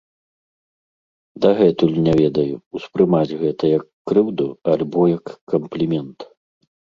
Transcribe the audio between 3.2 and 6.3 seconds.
гэта як крыўду альбо як камплімент.